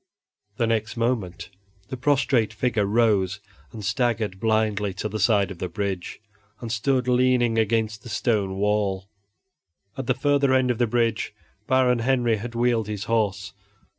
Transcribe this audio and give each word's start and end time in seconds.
The 0.57 0.65
next 0.65 0.97
moment 0.97 1.51
the 1.89 1.95
prostrate 1.95 2.53
figure 2.53 2.87
rose 2.87 3.39
and 3.71 3.85
staggered 3.85 4.39
blindly 4.39 4.95
to 4.95 5.07
the 5.07 5.19
side 5.19 5.51
of 5.51 5.59
the 5.59 5.69
bridge, 5.69 6.19
and 6.59 6.71
stood 6.71 7.07
leaning 7.07 7.59
against 7.59 8.01
the 8.01 8.09
stone 8.09 8.55
wall. 8.55 9.07
At 9.95 10.07
the 10.07 10.15
further 10.15 10.53
end 10.55 10.71
of 10.71 10.79
the 10.79 10.87
bridge 10.87 11.35
Baron 11.67 11.99
Henry 11.99 12.37
had 12.37 12.55
wheeled 12.55 12.87
his 12.87 13.03
horse. 13.03 13.53